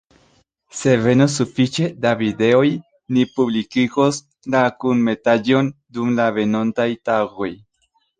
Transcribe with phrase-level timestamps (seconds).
[0.75, 2.69] Se venos sufiĉe da videoj,
[3.17, 4.21] ni publikigos
[4.55, 7.51] la kunmetaĵon dum la venontaj tagoj.